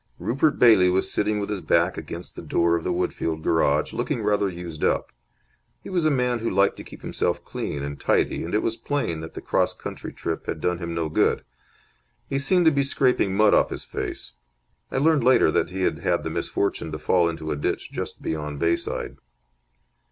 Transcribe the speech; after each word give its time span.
Rupert 0.17 0.57
Bailey 0.57 0.89
was 0.89 1.11
sitting 1.11 1.37
with 1.39 1.51
his 1.51 1.61
back 1.61 1.95
against 1.95 2.35
the 2.35 2.41
door 2.41 2.75
of 2.75 2.83
the 2.83 2.91
Woodfield 2.91 3.43
Garage, 3.43 3.93
looking 3.93 4.23
rather 4.23 4.49
used 4.49 4.83
up. 4.83 5.11
He 5.83 5.91
was 5.91 6.07
a 6.07 6.09
man 6.09 6.39
who 6.39 6.49
liked 6.49 6.75
to 6.77 6.83
keep 6.83 7.03
himself 7.03 7.45
clean 7.45 7.83
and 7.83 7.99
tidy, 7.99 8.43
and 8.43 8.55
it 8.55 8.63
was 8.63 8.77
plain 8.77 9.19
that 9.19 9.35
the 9.35 9.41
cross 9.43 9.75
country 9.75 10.11
trip 10.11 10.47
had 10.47 10.59
done 10.59 10.79
him 10.79 10.95
no 10.95 11.07
good. 11.07 11.43
He 12.27 12.39
seemed 12.39 12.65
to 12.65 12.71
be 12.71 12.81
scraping 12.83 13.35
mud 13.35 13.53
off 13.53 13.69
his 13.69 13.83
face. 13.85 14.33
I 14.89 14.97
learned 14.97 15.23
later 15.23 15.51
that 15.51 15.69
he 15.69 15.81
had 15.83 15.99
had 15.99 16.23
the 16.23 16.31
misfortune 16.31 16.91
to 16.93 16.97
fall 16.97 17.29
into 17.29 17.51
a 17.51 17.55
ditch 17.55 17.91
just 17.91 18.23
beyond 18.23 18.57
Bayside. 18.57 19.17